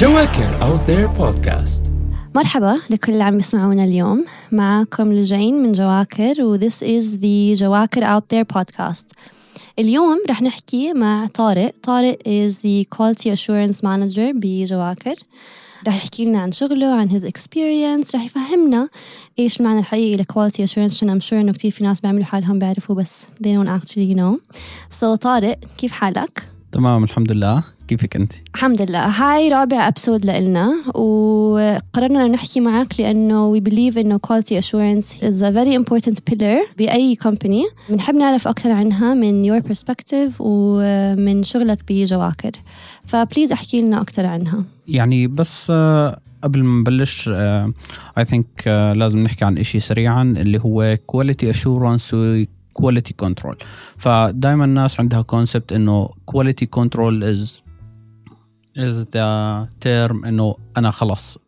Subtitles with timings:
[0.00, 1.88] جواكر Out There Podcast.
[2.34, 4.24] مرحبا لكل اللي عم يسمعونا اليوم.
[4.52, 9.04] معكم لجين من جواكر و this is the جواكر Out There podcast.
[9.78, 11.74] اليوم رح نحكي مع طارق.
[11.82, 15.14] طارق is the quality assurance manager بجواكر.
[15.86, 18.14] رح يحكي لنا عن شغله عن his experience.
[18.14, 18.88] رح يفهمنا
[19.38, 22.58] إيش المعنى الحقيقي ل quality assurance عشان I'm sure إنه كتير في ناس بيعملوا حالهم
[22.58, 24.56] بيعرفوا بس they don't actually know.
[25.00, 27.75] So طارق كيف حالك؟ تمام الحمد لله.
[27.88, 29.06] كيفك أنت؟ الحمد لله.
[29.06, 35.50] هاي رابع episode لإلنا وقررنا نحكي معك لأنه we believe إنه quality assurance is a
[35.52, 37.90] very important pillar بأي company.
[37.90, 42.50] بنحب نعرف أكثر عنها من your perspective ومن شغلك بجواكر.
[43.04, 44.64] ف please احكي لنا أكثر عنها.
[44.88, 47.30] يعني بس آه، قبل ما نبلش
[48.18, 52.16] I think لازم نحكي عن إشي سريعا اللي هو quality assurance
[52.72, 53.56] quality control
[53.96, 57.62] فدائما الناس عندها concept إنه quality control is
[58.76, 61.38] is the term إنه أنا خلص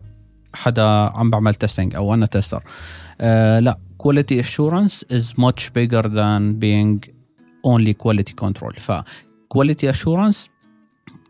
[0.55, 0.83] حدا
[1.15, 3.23] عم بعمل testing أو أنا tester uh,
[3.61, 7.01] لا quality assurance is much bigger than being
[7.67, 8.73] only quality control.
[8.77, 8.93] ف
[9.93, 10.49] assurance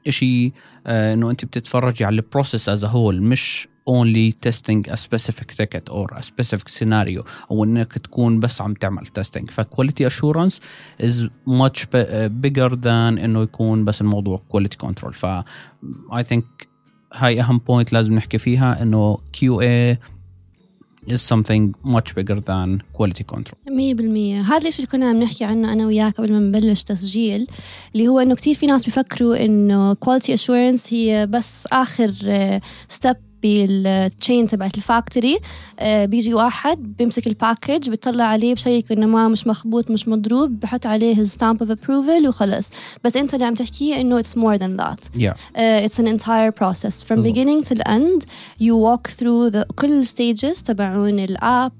[0.07, 0.53] إشي uh,
[0.87, 6.07] إنه أنت بتتفرجي على ال process as whole مش only testing a specific ticket or
[6.15, 10.55] a specific scenario أو انك تكون بس عم تعمل testing ف quality assurance
[11.03, 11.85] is much
[12.45, 15.27] bigger than انه يكون بس الموضوع quality control ف
[16.13, 16.45] I think
[17.15, 19.97] هاي اهم بوينت لازم نحكي فيها انه QA
[21.07, 23.71] is something much bigger than quality control 100%
[24.45, 27.47] هذا الشيء اللي كنا عم نحكي عنه أنا وياك قبل ما نبلش تسجيل
[27.95, 32.13] اللي هو انه كثير في ناس بيفكروا انه quality assurance هي بس اخر
[32.89, 35.39] step بال chain تبعت ال factory.
[35.79, 40.09] آه، بيجي واحد بيمسك ال package بيطلع عليه ب check انه ما مش مخبوط مش
[40.09, 42.71] مضروب بحط عليه stamp of approval وخلص.
[43.05, 45.01] بس أنت اللي عم تحكي إنه it's more than that
[45.57, 48.23] it's an entire process from beginning to end
[48.61, 51.73] you walk through كل ال stages تبعون ال app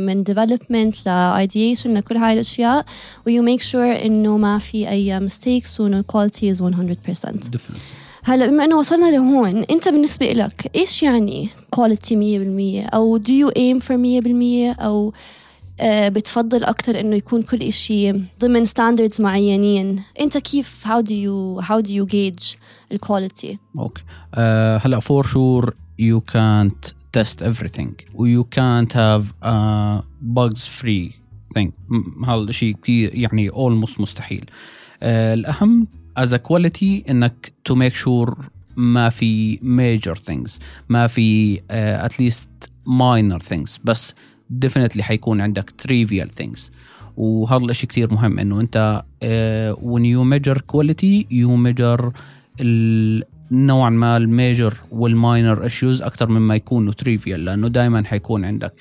[0.00, 2.84] من development ل ideation لكل هاي الأشياء
[3.26, 6.66] و you make sure إنه ما في أي mistakes وإنه ال quality is 100%
[8.24, 13.50] هلا بما إنه وصلنا لهون أنت بالنسبة لك إيش يعني quality 100% أو do you
[13.58, 15.12] aim for 100% أو
[15.82, 21.64] آه، بتفضل أكثر إنه يكون كل شيء ضمن standards معينين؟ أنت كيف how do you
[21.66, 22.56] how do you gauge
[22.92, 24.02] الكواليتي أوكي.
[24.02, 24.38] uh,
[24.86, 25.70] هلا for sure
[26.00, 27.90] you can't test everything.
[28.14, 31.12] و you can't have a bugs free
[31.58, 31.70] thing.
[32.28, 34.44] هذا الشيء كثير يعني almost مستحيل.
[34.44, 35.86] uh, الأهم
[36.28, 38.34] a quality انك to make sure
[38.76, 40.58] ما في major things
[40.88, 44.14] ما في uh, least minor things بس
[44.64, 46.60] definitely حيكون عندك trivial things
[47.16, 52.12] وهذا الاشي كتير مهم انه انت uh, when you measure quality you measure
[53.50, 58.72] نوعا ما ال major وال minor issues أكثر مما يكونوا trivial لأنه دائما حيكون عندك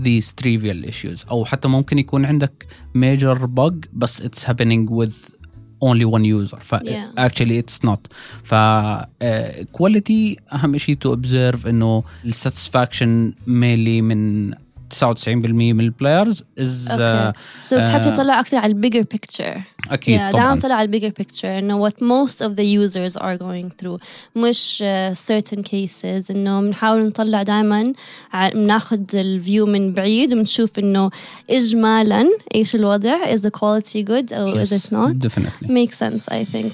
[0.00, 5.37] these trivial issues أو حتى ممكن يكون عندك major bug بس it's happening with
[5.82, 7.26] only one user ف yeah.
[7.26, 8.00] actually it's not
[8.42, 14.50] ف uh, quality اهم شيء to observe انه ال satisfaction mainly من
[14.94, 20.18] 99% من ال players is okay so بتحب تطلع أكثر على ال bigger picture أكيد
[20.18, 20.44] yeah, طبعا.
[20.44, 23.98] دائما طلع على ال bigger picture إنه what most of the users are going through.
[24.36, 26.30] مش uh, certain cases.
[26.30, 27.92] إنه بنحاول نطلع دائما
[28.34, 31.10] بناخذ ال view من بعيد وبنشوف إنه
[31.50, 35.18] اجمالا إيش الوضع is the quality good or yes, is it not?
[35.18, 35.68] definitely.
[35.68, 36.72] Makes sense I think.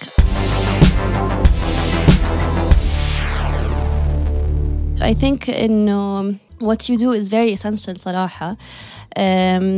[5.01, 8.58] I think إنه what you do is very essential صراحة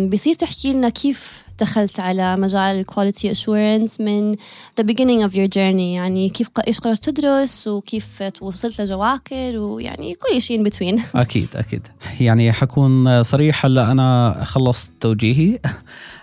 [0.08, 4.34] بصير تحكي لنا كيف دخلت على مجال ال quality assurance من
[4.80, 10.42] the beginning of your journey يعني كيف إيش قررت تدرس وكيف وصلت لجواكر ويعني كل
[10.42, 11.00] شيء in between.
[11.14, 11.86] أكيد أكيد.
[12.20, 15.58] يعني حكون صريح هلا أنا خلصت توجيهي.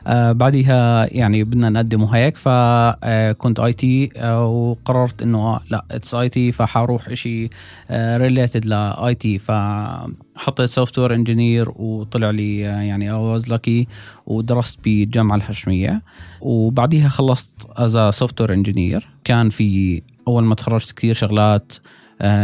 [0.07, 7.49] آه بعدها يعني بدنا نقدمه هيك فكنت IT وقررت إنه لا it's IT فحروح شيء
[7.91, 13.87] related ل IT فحطيت software engineer وطلع لي آه، يعني I was lucky
[14.25, 16.01] ودرست بالجامعة الهاشميه
[16.41, 21.73] وبعديها خلصت as software engineer كان في أول ما تخرجت كثير شغلات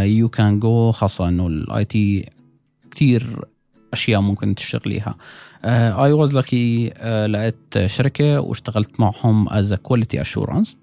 [0.01, 2.29] you can go خاصة إنه ال IT
[2.91, 3.45] كثير
[3.93, 5.15] أشياء ممكن تشتغليها.
[5.65, 6.87] I was lucky
[7.27, 10.77] لقيت شركة واشتغلت معهم as quality assurance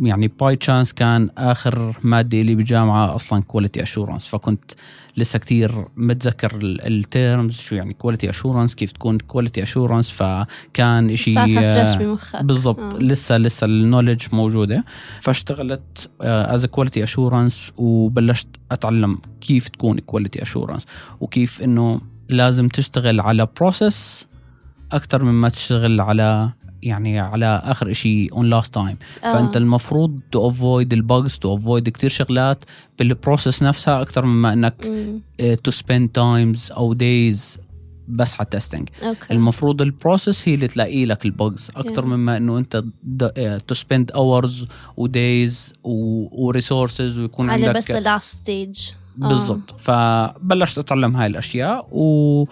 [0.00, 4.64] ويعني by chance كان آخر مادة لي بالجامعة أصلا quality assurance فكنت
[5.16, 11.34] لسه كتير متذكر ال terms شو يعني quality assurance كيف تكون quality assurance فكان شيء
[11.98, 12.44] بمخك.
[12.44, 12.94] بالضبط.
[12.94, 12.98] آه.
[12.98, 14.84] لسه لسه ال knowledge موجودة.
[15.20, 20.86] فاشتغلت as quality assurance وبلشت أتعلم كيف تكون quality assurance
[21.20, 24.28] وكيف إنه لازم تشتغل على process
[24.92, 26.52] أكثر مما تشتغل على
[26.86, 28.96] يعني على آخر شيء on last time.
[29.22, 32.64] فأنت المفروض to avoid ال bugs to avoid كثير شغلات
[32.98, 34.74] بال process نفسها أكثر مما إنك.
[35.64, 37.58] to spend times أو days
[38.08, 42.02] بس على ال testing okay المفروض ال process هي اللي تلاقي لك ال bugs أكثر
[42.02, 42.06] Yeah.
[42.06, 42.84] مما إنه أنت
[43.68, 44.66] to spend hours
[44.96, 49.28] و days و resources ويكون على عندك بس stage آه.
[49.28, 52.44] بالضبط فبلشت أتعلم هاي الأشياء و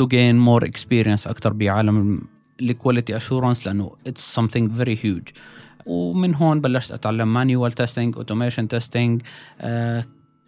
[0.00, 2.22] to gain more experience أكثر بعالم
[2.60, 5.32] ال quality assurance لأنه it's something very huge.
[5.86, 9.22] ومن هون بلشت أتعلم manual testing automation testing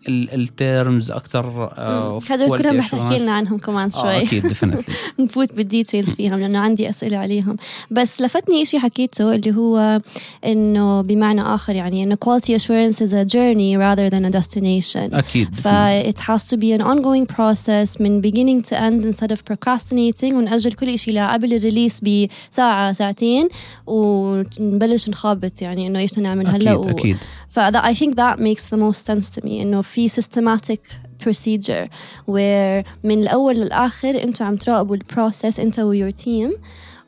[0.09, 3.19] ال terms أكثر آه، quality كلهم رح تحكي.
[3.19, 4.23] لنا عنهم كمان آه شوي.
[4.23, 7.57] أكيد definitely نفوت بال details فيهم لأنه عندي أسئلة عليهم.
[7.91, 10.01] بس لفتني شيء حكيته اللي هو
[10.45, 15.15] إنه بمعنى آخر يعني إنه quality assurance is a journey rather than a destination.
[15.15, 15.69] أكيد ف
[16.11, 20.33] it has to be an ongoing process من beginning to end instead of procrastinating.
[20.35, 23.49] ونأجل كل شيء لقبل ال release بساعة ساعتين
[23.87, 27.17] ونبلش نخابط يعني إنه إيش بدنا نعمل هلأ أكيد أكيد.
[27.49, 30.81] ف I think that makes the most sense to me إنه في systematic
[31.25, 31.89] procedure
[32.31, 36.59] where من الأول للآخر أنتوا عم تراقبوا ال process أنت و your team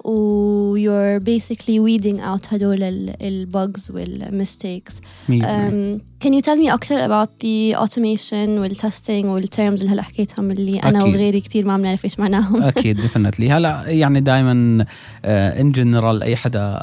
[0.04, 5.00] و you're basically weeding out هدول ال- ال bugs وال mistakes.
[5.28, 9.88] مية um, can you tell me أكثر about the automation وال testing وال terms اللي
[9.88, 11.14] هلا حكيتهم اللي أنا أكيد.
[11.14, 12.62] وغيري كتير ما بنعرف إيش معناهم.
[12.72, 14.87] أكيد definitely هلا يعني دائما
[15.25, 16.80] in general أي حدا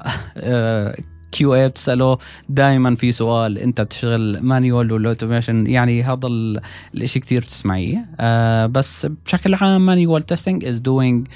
[1.31, 2.18] QA بتساله
[2.50, 6.62] دائما في سؤال أنت بتشتغل manual ولا automation؟ يعني هذا ال-
[6.95, 8.06] الإشي كتير بتسمعيه.
[8.19, 11.28] آه، بس بشكل عام manual testing is doing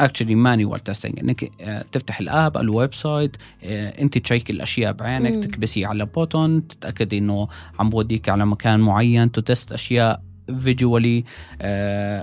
[0.00, 5.44] actually manual testing إنك آه، تفتح ال app ال website آه، أنت تcheck الأشياء بعينك.
[5.44, 7.48] تكبسي على button تتأكدي إنه
[7.78, 10.22] عم بوديك على مكان معين test أشياء
[10.58, 11.24] visually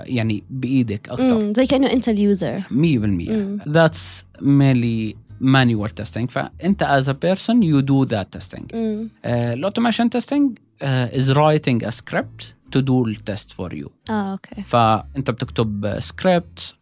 [0.06, 2.60] يعني بإيدك أكثر زي كأنه أنت ال user.
[2.60, 9.10] 100% that's mainly manual testing فانت as a person you do that testing مم.
[9.24, 9.28] uh,
[9.66, 10.52] automation testing
[10.82, 12.42] uh, is writing a script
[12.76, 16.74] to do the test for you آه أوكي فانت بتكتب سكريبت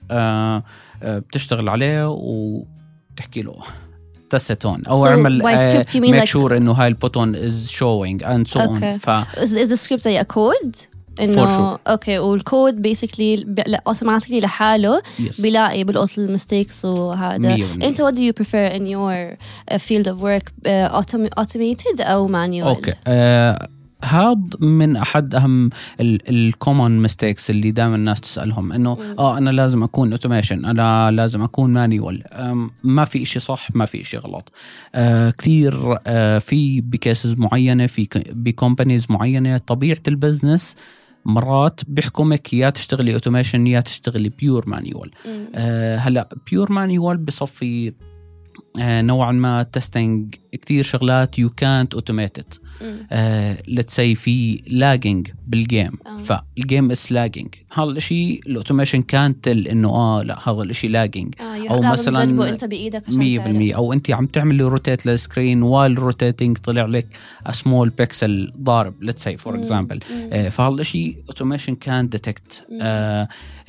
[1.03, 3.55] بتشتغل عليه وتحكي له
[4.35, 6.89] test it on أو So اعمل by script you mean make like- sure انه هاي
[6.89, 8.99] البوتون is showing and so on Okay.
[8.99, 10.77] ف is, is the script زي a code؟
[11.21, 13.47] إنه okay وال code basically
[13.87, 15.43] automatically لحاله Yes.
[15.43, 17.55] بيلاقي بلقط ال mistakes وهذا.
[17.83, 18.03] أنت
[18.41, 19.37] prefer in your
[19.73, 22.93] uh, field of work uh, autom- automated أو manual okay.
[23.07, 23.69] آه
[24.05, 25.71] هذا من أحد أهم
[26.01, 31.43] ال common mistakes اللي دائما الناس تسألهم إنه آه أنا لازم أكون automation أنا لازم
[31.43, 32.23] أكون manual
[32.83, 34.53] ما في إشي صح ما في إشي غلط.
[34.95, 40.75] آه كثير آه في ب cases معينة في ب companies معينة طبيعة ال business
[41.25, 45.11] مرات بيحكمك يا تشتغلي automation يا تشتغلي pure manual
[45.55, 47.93] آه هلا pure manual بصفي
[48.79, 52.55] نوعا ما testing كتير شغلات يو كانت اوتوميتد
[53.69, 56.17] ليتس سي في lagging بال game آه.
[56.17, 61.35] فال game is lagging هذا الشيء الاوتوميشن كان تل إنه آه لا هذا الشيء lagging
[61.41, 63.77] آه أو مثلا أنت بإيدك عشان 100% تعرف.
[63.77, 67.07] أو أنت عم تعملي rotate لل screen while rotating طلع لك
[67.51, 70.01] small pixel ضارب let's say for example
[70.51, 72.67] فهذا الشيء اوتوميشن كان ديتكت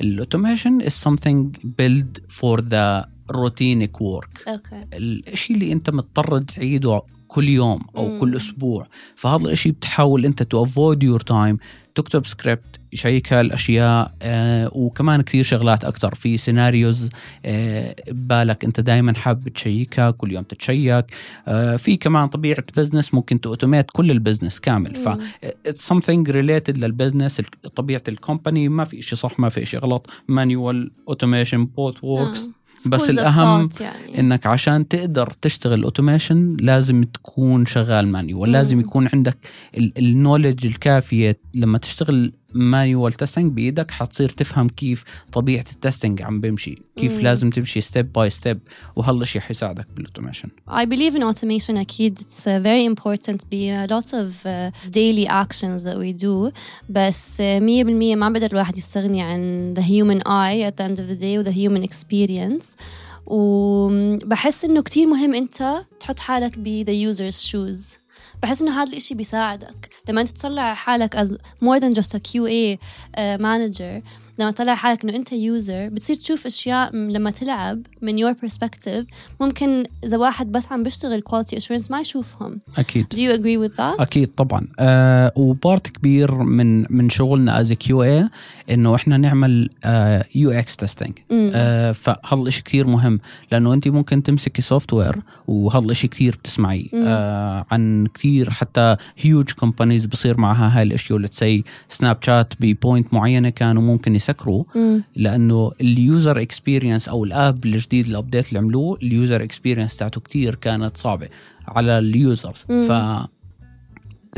[0.00, 4.48] الاوتوميشن از something built for the routinic work.
[4.48, 4.86] okay
[5.32, 8.20] الشيء اللي أنت مضطر تعيده كل يوم أو مم.
[8.20, 8.86] كل أسبوع.
[9.16, 11.58] فهذا الشيء بتحاول أنت to avoid your time
[11.94, 16.14] تكتب سكريبت يشيك هالأشياء آه وكمان كثير شغلات أكثر.
[16.14, 17.08] في scenarios
[17.44, 21.06] آه ببالك أنت دائما حابب تcheckها كل يوم تتcheck.
[21.48, 24.96] آه في كمان طبيعة business ممكن تautomate كل ال business كامل.
[24.96, 25.08] ف
[25.66, 27.40] it's something related لل business
[27.76, 30.10] طبيعة ال company ما في شيء صح ما في شيء غلط.
[30.28, 32.50] manual automation both works
[32.86, 34.18] بس thought يعني.
[34.18, 39.38] إنك عشان تقدر تشتغل automation لازم تكون شغال manual لازم يكون عندك
[39.76, 46.40] ال knowledge الكافية لما تشتغل manual testing بإيدك حتصير تفهم كيف طبيعة ال testing عم
[46.40, 47.20] بيمشي كيف مم.
[47.20, 48.58] لازم تمشي step by step
[48.96, 53.38] وهالشيء حيساعدك بالاوتوميشن I believe in automation أكيد it's uh, very important.
[53.50, 56.52] Be a lot of uh, daily actions that we do
[56.88, 60.98] بس uh, مية بالمية ما بقدر الواحد يستغني عن the human eye at the end
[60.98, 62.66] of the day و the human experience.
[63.26, 68.01] وبحس إنه كتير مهم أنت تحط حالك ب the user's shoes.
[68.42, 69.90] بحس إنه هذا الإشي بيساعدك.
[70.08, 71.28] لما أنت تطلع حالك as
[71.64, 74.02] more than just a QA uh, manager
[74.42, 79.04] لما تطلع حالك إنه أنت user بتصير تشوف أشياء لما تلعب من your perspective.
[79.40, 82.60] ممكن إذا واحد بس عم بيشتغل quality assurance ما يشوفهم.
[82.78, 83.06] أكيد.
[83.14, 84.00] Do you agree with that?
[84.00, 84.68] أكيد طبعا.
[84.78, 88.28] آه و part كبير من من شغلنا as QA
[88.70, 89.70] إنه إحنا نعمل
[90.34, 91.18] UX testing
[91.94, 93.20] فهذا الشيء كثير مهم.
[93.52, 96.90] لأنه أنت ممكن تمسكي software وهذا الشيء كثير بتسمعي.
[96.94, 101.18] آه عن كثير حتى huge companies بصير معها هاي الأشياء.
[101.18, 104.31] let's say Snapchat ب point معينة كانوا ممكن يسكروا
[105.16, 111.28] لأنه اليوزر اكسبيرينس أو الآب الجديد الابديت اللي عملوه اليوزر اكسبيرينس تاعته كثير كانت صعبة
[111.68, 112.58] على ال users.
[112.68, 112.92] ف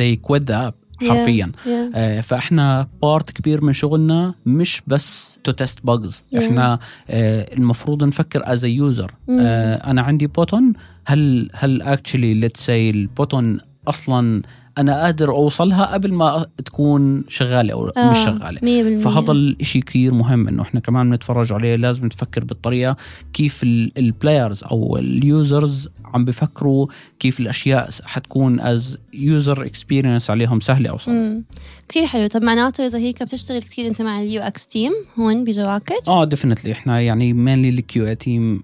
[0.01, 1.53] they quit the app Yeah, حرفيا.
[1.65, 1.69] Yeah.
[1.95, 6.39] آه، فإحنا part كبير من شغلنا مش بس to test bugs Yeah.
[6.39, 6.79] إحنا
[7.11, 10.73] آه، المفروض نفكر as user أنا عندي button
[11.07, 14.43] هل هل actually let's say ال button أصلا
[14.79, 18.97] أنا قادر أوصلها قبل ما تكون شغالة أو آه، مش شغاله.
[18.97, 22.97] فهذا الإشي كثير مهم إنه إحنا كمان بنتفرج عليه لازم نفكر بالطريقة
[23.33, 26.87] كيف ال players أو ال users عم بفكروا
[27.21, 31.43] كيف الأشياء حتكون as user experience عليهم سهلة أو صعبة.
[31.89, 32.27] كثير حلو.
[32.27, 36.73] طب معناته إذا هيك بتشتغل كثير أنت مع ال UX team هون بجواكر آه definitely
[36.73, 38.63] إحنا يعني mainly ال QA team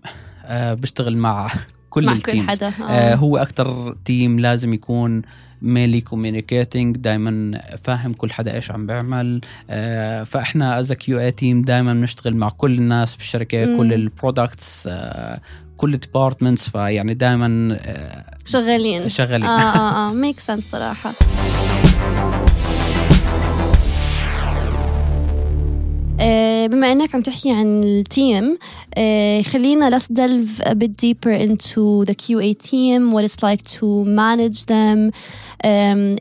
[0.50, 1.49] بشتغل مع
[1.90, 2.83] كل مع كل ال teams حدا، آه.
[2.83, 5.23] آه هو أكثر team لازم يكون
[5.62, 9.40] mainly communicating دائما فاهم كل حدا إيش عم بيعمل.
[9.71, 15.40] آه فإحنا as QA team دائما بنشتغل مع كل الناس بالشركة كل ال products آه
[15.76, 19.09] كل ال departments فيعني دائما آه شغالين.
[19.09, 19.47] شغالين.
[19.47, 20.12] آه آه آه.
[20.23, 21.12] make sense صراحة.
[26.67, 28.57] بما إنك عم تحكي عن ال team
[28.95, 34.05] آه، خلينا let's delve a bit deeper into the QA team what it's like to
[34.05, 35.12] manage them.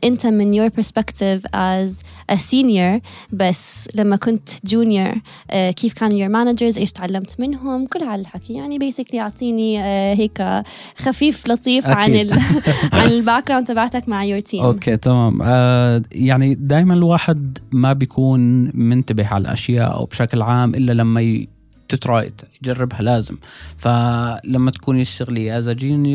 [0.04, 1.90] انت من your perspective as
[2.32, 3.00] a senior
[3.32, 5.18] بس لما كنت junior
[5.50, 8.52] آه، كيف كانوا your managers إيش تعلمت منهم؟ كل هالحكي.
[8.52, 10.64] يعني basically أعطيني آه، هيك
[10.96, 12.10] خفيف لطيف عن.
[12.10, 12.32] ال
[12.92, 14.60] عن ال background تبعتك مع your team.
[14.60, 15.42] okay تمام.
[15.42, 21.48] آه يعني دائما الواحد ما بيكون منتبه على الأشياء أو بشكل عام إلا لما ي...
[21.88, 23.36] ت try يجربها لازم.
[23.76, 25.70] فلما تكوني تشتغلي as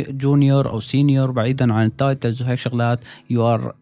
[0.10, 3.76] junior أو senior بعيدا عن ال titles وهيك شغلات you are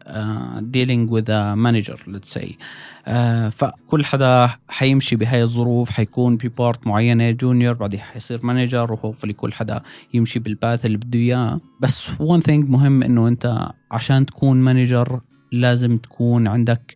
[0.58, 2.58] dealing with manager let's say
[3.50, 9.32] فكل حدا حيمشي بهاي الظروف حيكون ب part معينة junior بعدين حيصير manager و hopefully
[9.32, 9.82] كل حدا
[10.14, 11.60] يمشي بال path اللي بده إياه.
[11.80, 15.20] بس one thing مهم إنه أنت عشان تكون manager
[15.52, 16.94] لازم تكون عندك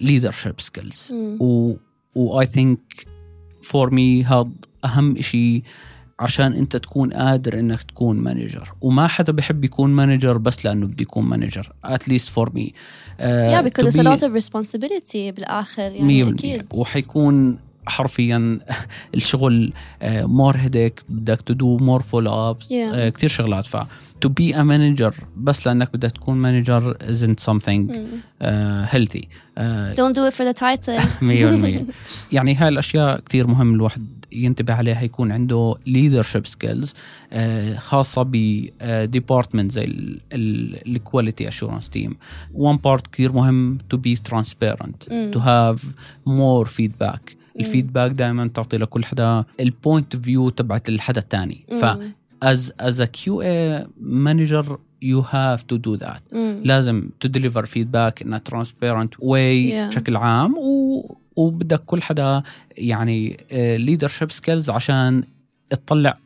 [0.00, 1.74] leadership skills و
[2.14, 3.06] I think
[3.62, 4.50] for me هذا
[4.84, 5.62] أهم شيء
[6.20, 11.02] عشان أنت تكون قادر إنك تكون manager وما حدا بحب يكون manager بس لأنه بده
[11.02, 12.72] يكون manager at least for me
[13.18, 16.66] yeah because it's a lot of responsibility بالآخر يعني أكيد.
[16.74, 18.60] وحيكون حرفيا
[19.14, 19.72] الشغل
[20.04, 22.56] more headache بدك ت do more follow up.
[23.14, 23.64] كثير شغلات.
[23.64, 23.76] ف
[24.24, 25.24] to be a manager.
[25.36, 28.46] بس لأنك بدك تكون مانجر isn't something uh,
[28.94, 29.28] healthy.
[29.56, 31.00] uh, don't do it for the title.
[31.90, 31.92] 100%
[32.32, 36.88] يعني هاي الأشياء كثير مهم الواحد ينتبه عليها يكون عنده leadership skills
[37.32, 38.32] آه، خاصة ب
[39.04, 39.84] department زي
[40.32, 42.16] ال quality assurance team
[42.54, 45.80] one part كثير مهم to be transparent to have
[46.28, 47.34] more feedback.
[47.60, 51.84] ال feedback دائما تعطي لكل حدا ال point view تبعت الحدا الثاني ف
[52.52, 53.86] as as a QA
[54.26, 54.64] manager
[55.02, 56.20] you have to do that
[56.64, 59.88] لازم to deliver feedback in a transparent way Yeah.
[59.88, 62.42] بشكل عام و وبدك كل حدا
[62.78, 63.36] يعني
[63.78, 65.24] leadership skills عشان
[65.70, 66.18] تطلع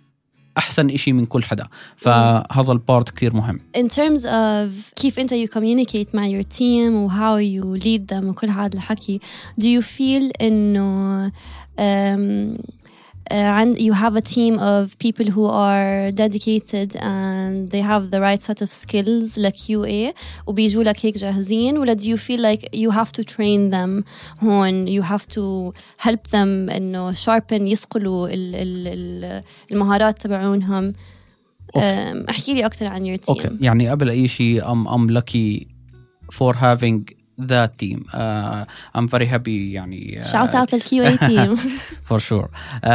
[0.59, 5.35] احسن إشي من كل حدا فهذا ال part كثير مهم in terms of كيف انت
[5.35, 9.21] you communicate مع your team و how you lead them وكل هذا الحكي
[9.61, 12.61] do you feel انه um,
[13.32, 18.20] uh, عند you have a team of people who are dedicated and they have the
[18.20, 20.14] right set of skills ل QA
[20.48, 24.04] وبيجوا لك هيك جاهزين ولا do you feel like you have to train them
[24.44, 25.74] هون you have to
[26.08, 30.94] help them انه sharpen يصقلوا ال ال ال المهارات تبعونهم
[31.76, 32.14] أوكي.
[32.14, 35.68] um, احكي لي اكثر عن your team اوكي يعني قبل اي شيء I'm I'm lucky
[36.32, 38.05] for having that team.
[38.13, 38.65] Uh,
[38.95, 41.57] I'm very happy يعني shout out لل QA team
[42.09, 42.87] for sure sure.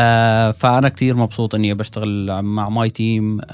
[0.52, 3.50] فأنا كثير مبسوط إني بشتغل مع my team uh, uh,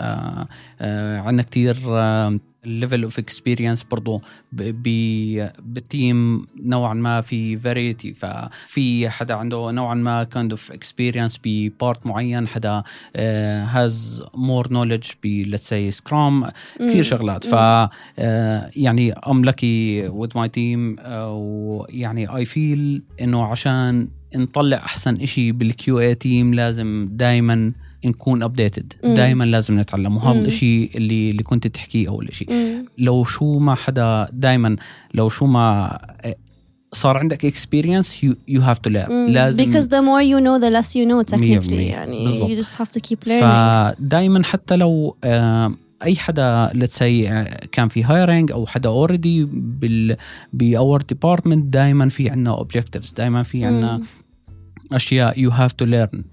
[1.26, 4.22] عندنا كثير uh, ال level of experience برضه
[4.52, 11.56] بال team نوعا ما في variety ففي حدا عنده نوعا ما kind of experience ب
[11.56, 12.84] part معين حدا
[13.16, 16.46] has more knowledge ب let's say scrum
[16.80, 17.46] كثير شغلات.
[17.46, 25.16] ف آه، يعني I'm lucky with my team ويعني I feel إنه عشان نطلع أحسن
[25.16, 27.72] إشي بال QA team لازم دائما
[28.06, 28.94] نكون updated.
[29.04, 30.48] دائما لازم نتعلم وهذا.
[30.48, 32.50] الشيء اللي اللي كنت تحكيه أول شيء.
[32.98, 34.76] لو شو ما حدا دائما
[35.14, 36.36] لو شو ما آه،
[36.94, 39.26] صار عندك experience you you have to learn.
[39.32, 42.50] لازم because the more you know the less you know technically مية يعني بالضبط.
[42.52, 47.88] you just have to keep learning فدائما حتى لو آه، أي حدا let's say كان
[47.88, 50.18] في hiring أو حدا already بال
[50.54, 54.02] ب our department دائما في عندنا objectives دائما في عندنا.
[54.94, 56.24] أشياء you have to learn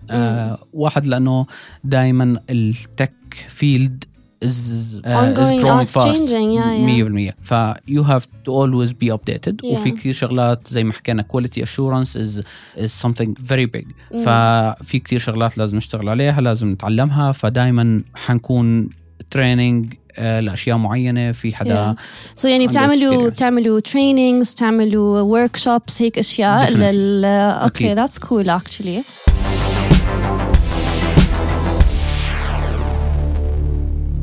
[0.73, 1.47] واحد لأنه
[1.85, 3.13] دائما ال tech
[3.49, 4.05] field
[4.45, 6.07] is, uh, is Ongoing, growing it's fast.
[6.07, 7.33] changing, yeah, yeah.
[7.33, 7.55] 100% ف
[7.89, 9.55] you have to always be updated.
[9.63, 9.73] Yeah.
[9.73, 12.43] وفي كثير شغلات زي ما حكينا quality assurance is
[12.85, 13.87] is something very big.
[14.25, 17.33] ففي كثير شغلات لازم نشتغل عليها لازم نتعلمها.
[17.33, 18.89] فدائما حنكون
[19.31, 21.95] training لأشياء معينة في حدا
[22.41, 23.29] So يعني بتعملوا.
[23.31, 26.73] بتعملوا trainings بتعملوا workshops هيك أشياء.
[26.73, 28.07] لل okay أكيد.
[28.07, 29.76] that's cool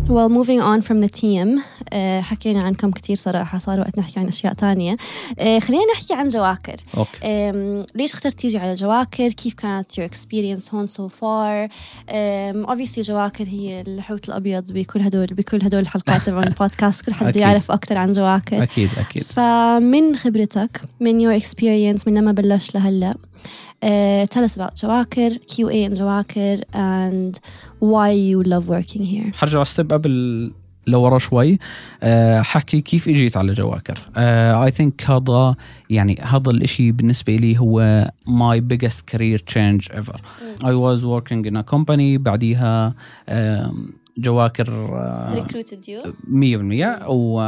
[0.07, 4.27] Well moving on from the team uh, حكينا عنكم كتير صراحة صار وقت نحكي عن
[4.27, 4.97] أشياء تانية.
[4.97, 6.75] Uh, خلينا نحكي عن جواكر.
[6.97, 7.19] okay.
[7.19, 11.69] Um, ليش اخترت تيجي على جواكر؟ كيف كانت your experience هون so far
[12.09, 17.27] um, obviously جواكر هي الحوت الأبيض بكل هدول بكل هدول الحلقات تبع البودكاست كل حد
[17.27, 17.41] أكيد.
[17.41, 18.63] يعرف أكثر عن جواكر.
[18.63, 19.23] أكيد أكيد.
[19.23, 25.89] فمن خبرتك من your experience من لما بلشت لهلأ uh, tell us about جواكر QA
[25.89, 27.39] in جواكر and
[27.81, 29.35] why you love working here.
[29.35, 30.51] حرجع step قبل
[30.87, 31.59] لورا شوي.
[32.03, 33.97] أه حكي كيف إجيت على جواكر.
[34.17, 35.55] I think هذا
[35.89, 40.17] يعني هذا الإشي بالنسبة لي هو my biggest career change ever.
[40.63, 42.93] I was working in a company بعديها
[43.29, 46.07] آم، جواكر آه، recruited you.
[46.27, 47.39] مية بالمية أو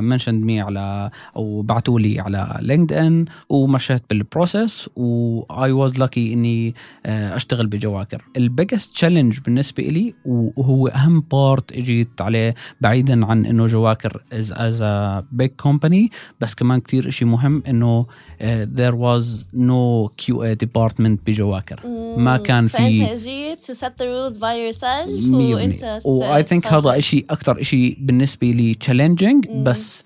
[0.00, 6.18] mentioned me على أو بعتوا لي على LinkedIn ومشيت بال process و I was lucky
[6.18, 6.74] إني
[7.06, 8.24] آه، أشتغل بجواكر.
[8.36, 14.46] ال biggest challenge بالنسبة لي وهو أهم part إجيت عليه بعيدا عن إنه جواكر is
[14.52, 16.08] as a big company
[16.40, 18.06] بس كمان كتير إشي مهم إنه
[18.40, 19.24] آه، there was
[19.56, 21.80] no QA department بجواكر.
[22.16, 24.40] ما كان في فأنت إجيت the rules by
[24.74, 26.00] yourself مية وأنت بالمية.
[26.06, 30.04] و I think هذا إشي أكتر إشي بالنسبة لي challenging بس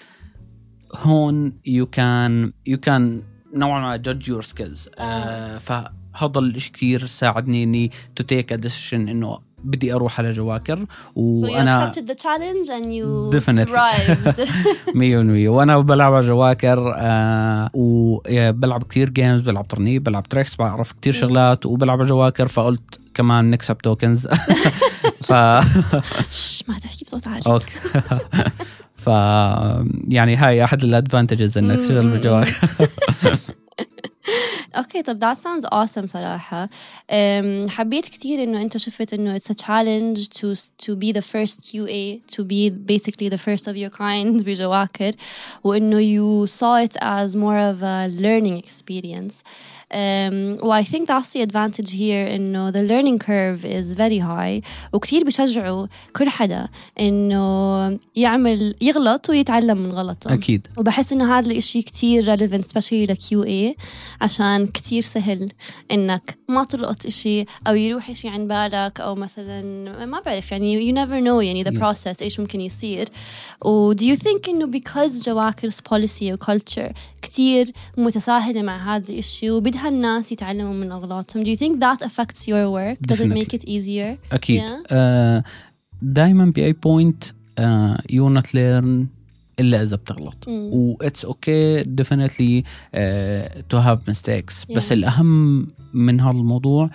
[0.96, 3.22] هون you can you can
[3.54, 4.88] نوعا ما judge your skills
[5.60, 10.78] فهذا الإشي كتير ساعدني إني to take a decision إنه بدي أروح على جواكر
[11.16, 13.74] So you accepted the challenge and you Definitely.
[13.76, 14.48] thrived.
[14.98, 15.48] مية بالمية.
[15.48, 21.66] وأنا بلعب على جواكر آه وبلعب كتير games بلعب ترنيب بلعب تريكس بعرف كتير شغلات
[21.66, 24.28] وبلعب على جواكر فقلت كمان نكسب tokens
[25.30, 25.34] ف
[26.30, 27.74] شش، ما تحكي بصوت عالي okay
[28.94, 29.06] ف
[30.08, 32.48] يعني هاي احد ال advantages انك تشتغل بجواك
[34.76, 36.68] okay طب that sounds awesome صراحة
[37.10, 41.60] أم، حبيت كتير انه انت شفت انه it's a challenge to to be the first
[41.60, 45.12] QA to be basically the first of your kind بجواكر
[45.64, 49.34] وانه you saw it as more of a learning experience
[49.92, 54.62] Um, well, I think that's the advantage here إنه the learning curve is very high.
[54.92, 56.68] وكتير بشجعوا كل حدا
[57.00, 60.35] إنه يعمل يغلط ويتعلم من غلطه.
[60.35, 60.66] أكيد.
[60.79, 63.76] وبحس إنه هذا الإشي كتير relevant especially ل QA
[64.20, 65.53] عشان كتير سهل
[65.92, 69.62] إنك ما تلقط إشي أو يروح إشي عن بالك أو مثلا
[70.07, 71.79] ما بعرف يعني you never know يعني the Yes.
[71.83, 73.09] process إيش ممكن يصير.
[73.64, 79.50] و do you think إنه because جواكر's policy و culture كتير متساهلة مع هذا الإشي؟
[79.50, 82.98] وبدها الناس يتعلموا من أغلاطهم؟ Do you think that affects your work?
[83.06, 83.40] Does it Definitely.
[83.40, 84.18] make it easier?
[84.32, 84.62] أكيد.
[84.62, 85.44] Yeah.
[86.02, 87.24] دائما my point
[88.11, 89.06] you not learn
[89.60, 90.44] إلا إذا بتغلط.
[90.48, 92.64] و it's okay definitely
[93.68, 94.92] to have mistakes بس Yeah.
[94.92, 96.90] الأهم من هذا الموضوع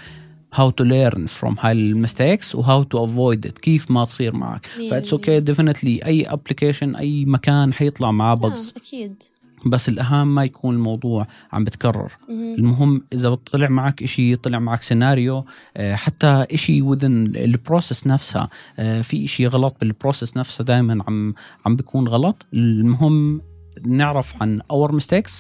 [0.56, 3.60] how to learn from هاي ال mistakes و how to avoid it.
[3.60, 4.66] كيف ما تصير معك.
[4.90, 9.24] ف it's okay definitely أي application أي مكان حيطلع معاه bugs آه، أكيد.
[9.66, 12.12] بس الأهم ما يكون الموضوع عم بتكرر.
[12.30, 15.46] المهم إذا طلع معك إشي طلع معك سيناريو
[15.78, 17.04] آه، حتى إشي within
[17.36, 21.34] ال process نفسها آه، في إشي غلط بال process نفسها دائما عم
[21.66, 22.46] عم بيكون غلط.
[22.54, 23.42] المهم
[23.86, 25.32] نعرف عن our mistakes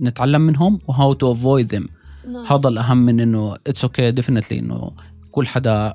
[0.00, 1.84] نتعلم منهم و how to avoid them.
[1.84, 2.52] Nice.
[2.52, 4.92] هذا الأهم من إنه it's okay definitely إنه
[5.30, 5.94] كل حدا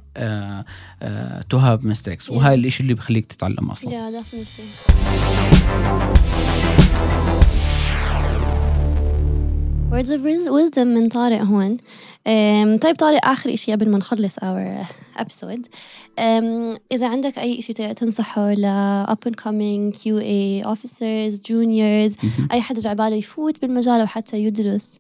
[1.50, 3.90] to have mistakes وهاي الإشي اللي بخليك تتعلم أصلا.
[3.92, 4.68] Yeah, definitely.
[9.94, 11.78] Words of wis- wisdom من طارق هون.
[12.78, 14.86] طيب طارق آخر إشي قبل ما نخلص our
[15.20, 15.68] episode.
[16.92, 18.66] إذا عندك أي إشي تنصحه ل
[19.08, 25.00] up and coming QA officers juniors أي حدا جعباله يفوت بالمجال أو حتى يدرس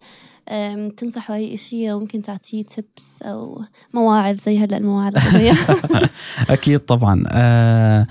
[0.97, 3.61] تنصحه أي إشي أو ممكن تعطيه tips أو
[3.93, 5.13] مواعظ زي هلأ المواعظ.
[6.49, 7.23] أكيد طبعا.
[7.27, 8.07] آه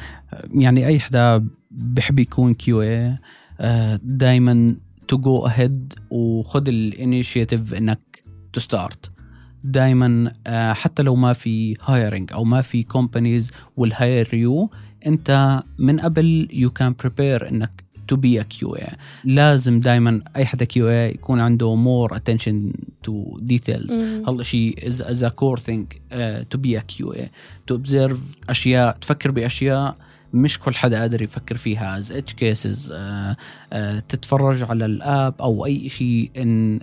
[0.55, 3.19] يعني أي حدا بحب يكون QA
[4.03, 4.77] دائما
[5.13, 8.23] to go ahead وخذ ال initiative إنك
[8.53, 9.11] to start
[9.65, 10.33] دائما
[10.73, 14.69] حتى لو ما في hiring أو ما في companies will hire you
[15.07, 18.95] أنت من قبل you can prepare إنك to be a QA
[19.25, 22.73] لازم دائما أي حدا QA يكون عنده more attention
[23.07, 23.93] to details.
[23.93, 24.23] مم.
[24.29, 26.17] هذا الشيء is, is a core thing uh,
[26.55, 27.29] to be a QA
[27.71, 28.17] to observe
[28.49, 29.97] أشياء تفكر بأشياء
[30.33, 32.01] مش كل حدا قادر يفكر فيها.
[32.01, 36.81] Cases uh, uh, تتفرج على ال app أو أي شيء in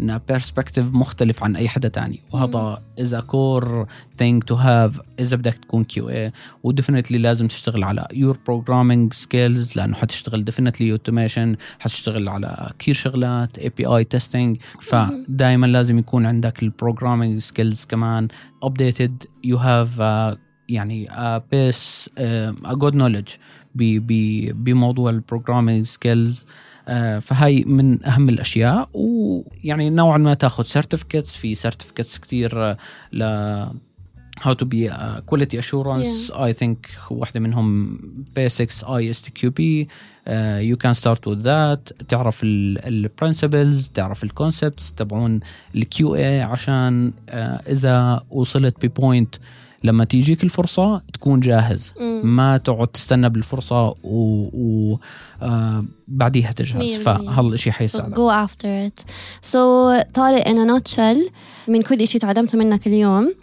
[0.00, 2.22] in a perspective مختلف عن أي حدا تاني.
[2.32, 3.86] وهذا is a core
[4.20, 6.32] thing to have إذا بدك تكون QA
[6.62, 12.94] و definitely لازم تشتغل على your programming skills لأنه حتشتغل definitely automation حتشتغل على كثير
[12.94, 14.58] شغلات API testing.
[14.80, 18.28] فدائما لازم يكون عندك ال programming skills كمان
[18.64, 19.26] updated.
[19.46, 23.32] You have uh, يعني a base uh, a good knowledge
[23.74, 26.46] ب- ب- بموضوع ال programming skills
[27.20, 28.88] فهاي من أهم الأشياء.
[28.92, 32.76] ويعني نوعا ما تأخذ certificates في certificates كثير
[33.12, 33.64] ل
[34.40, 36.30] how to be a quality assurance.
[36.30, 36.76] I think
[37.10, 37.98] واحدة منهم
[38.38, 42.06] basics ISTQB uh, you can start with that.
[42.08, 45.40] تعرف ال ال principles تعرف ال concepts تبعون
[45.74, 47.32] ال QA عشان uh,
[47.70, 49.34] إذا وصلت ببوينت
[49.84, 52.20] لما تيجيك الفرصة تكون جاهز مم.
[52.24, 54.98] ما تقعد تستنى بالفرصة و, و
[55.42, 57.04] آه بعديها تجهز مية بالمية.
[57.04, 59.04] فهذا الشيء So حيساعدك go after it.
[59.46, 59.56] So
[60.14, 61.30] طارق in a nutshell
[61.68, 63.34] من كل إشي تعلمته منك اليوم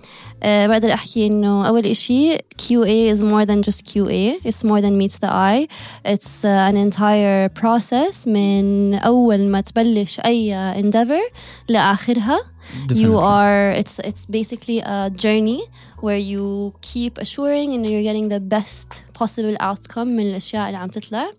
[0.43, 4.99] uh, بقدر أحكي إنه أول إشي QA is more than just QA it's more than
[4.99, 5.67] meets the eye
[6.05, 11.33] it's uh, an entire process من أول ما تبلش أي endeavor
[11.69, 13.23] لآخرها you Definitely.
[13.39, 15.63] are it's it's basically a journey
[16.05, 20.89] where you keep assuring and you're getting the best possible outcome من الأشياء اللي عم
[20.89, 21.31] تطلع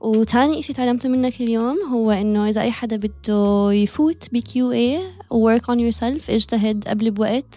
[0.00, 5.00] وتاني إشي تعلمته منك اليوم هو إنه إذا أي حدا بده يفوت ب QA
[5.31, 7.55] work on yourself اجتهد قبل بوقت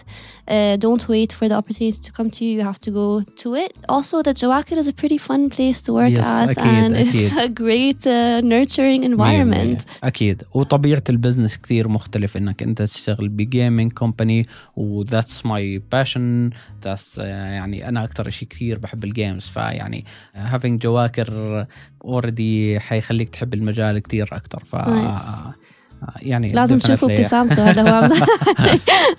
[0.49, 2.51] uh, don't wait for the opportunity to come to you.
[2.59, 3.07] You have to go
[3.43, 3.73] to it.
[3.95, 7.33] Also that Jawakir is a pretty fun place to work Yes, at أكيد، and it's
[7.33, 7.39] أكيد.
[7.45, 9.55] a great uh, nurturing مية environment.
[9.57, 9.77] بالمية.
[10.03, 14.45] أكيد وطبيعه ال business كثير مختلف إنك أنت تشتغل ب gaming company
[14.75, 16.49] و that's my passion
[16.83, 21.65] that's يعني أنا أكثر شيء كثير بحب ال games فيعني having جواكر
[22.05, 25.74] already حيخليك تحب المجال كثير أكثر ف Nice.
[26.21, 27.11] يعني لازم تشوفوا definitely.
[27.11, 28.11] ابتسامته هذا هو عم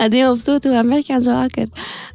[0.00, 1.66] قد إيه مبسوط وعم بحكي عن جواكر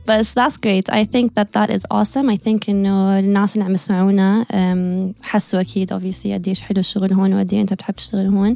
[0.08, 0.94] بس that's great.
[0.94, 2.30] I think that that is awesome.
[2.30, 7.34] I think انه الناس اللي عم يسمعونا um, حسوا أكيد obviously قديش حلو الشغل هون
[7.34, 8.56] وقد إيه أنت بتحب تشتغل هون.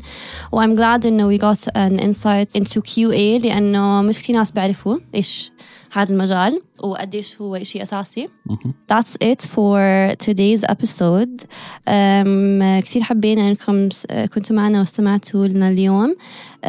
[0.51, 4.97] و I'm glad إنه we got an insight into QA لأنه مش كثير ناس بيعرفوا
[5.15, 5.51] إيش
[5.94, 8.74] هذا المجال وقديش هو شيء اساسي مهم.
[8.92, 11.44] That's it for today's episode.
[11.88, 16.14] Um, كتير حبينا انكم س- كنتوا معنا واستمعتوا لنا اليوم.
[16.14, 16.66] Um,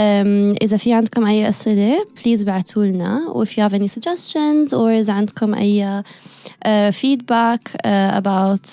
[0.64, 3.28] إذا في عندكم أي أسئلة please بعتوا لنا.
[3.36, 8.66] و if you have any suggestions or إذا عندكم أي uh, feedback uh, about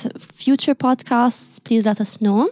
[0.44, 2.48] future podcasts please let us know.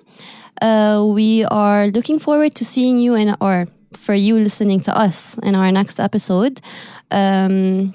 [0.62, 5.38] Uh, we are looking forward to seeing you in or for you listening to us
[5.44, 6.62] in our next episode.
[7.10, 7.94] Um,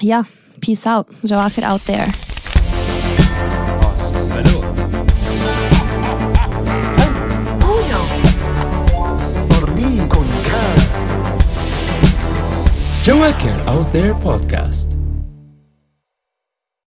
[0.00, 0.24] yeah,
[0.60, 1.08] peace out.
[1.22, 2.12] Jawakir out there.
[13.04, 14.91] Joaker Out There Podcast.